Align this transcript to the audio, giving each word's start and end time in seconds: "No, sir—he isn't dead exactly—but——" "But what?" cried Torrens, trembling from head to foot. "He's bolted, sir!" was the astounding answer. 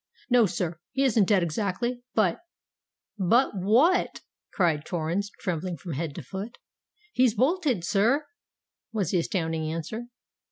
"No, 0.31 0.47
sir—he 0.47 1.03
isn't 1.03 1.27
dead 1.27 1.43
exactly—but——" 1.43 2.39
"But 3.19 3.51
what?" 3.53 4.21
cried 4.51 4.83
Torrens, 4.83 5.29
trembling 5.41 5.77
from 5.77 5.93
head 5.93 6.15
to 6.15 6.23
foot. 6.23 6.57
"He's 7.13 7.35
bolted, 7.35 7.83
sir!" 7.83 8.25
was 8.91 9.11
the 9.11 9.19
astounding 9.19 9.71
answer. 9.71 10.07